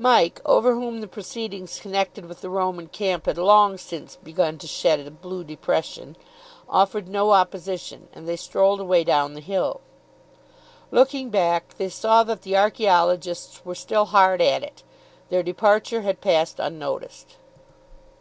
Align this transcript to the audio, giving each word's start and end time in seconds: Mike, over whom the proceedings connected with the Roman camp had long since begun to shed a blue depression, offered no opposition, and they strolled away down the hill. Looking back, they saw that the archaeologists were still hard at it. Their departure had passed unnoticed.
Mike, 0.00 0.40
over 0.44 0.74
whom 0.74 1.00
the 1.00 1.06
proceedings 1.06 1.78
connected 1.78 2.26
with 2.26 2.40
the 2.40 2.50
Roman 2.50 2.88
camp 2.88 3.26
had 3.26 3.38
long 3.38 3.78
since 3.78 4.16
begun 4.16 4.58
to 4.58 4.66
shed 4.66 4.98
a 4.98 5.12
blue 5.12 5.44
depression, 5.44 6.16
offered 6.68 7.06
no 7.06 7.30
opposition, 7.30 8.08
and 8.12 8.26
they 8.28 8.34
strolled 8.34 8.80
away 8.80 9.04
down 9.04 9.34
the 9.34 9.40
hill. 9.40 9.80
Looking 10.90 11.30
back, 11.30 11.74
they 11.78 11.88
saw 11.88 12.24
that 12.24 12.42
the 12.42 12.56
archaeologists 12.56 13.64
were 13.64 13.76
still 13.76 14.06
hard 14.06 14.42
at 14.42 14.64
it. 14.64 14.82
Their 15.28 15.44
departure 15.44 16.00
had 16.02 16.20
passed 16.20 16.58
unnoticed. 16.58 17.36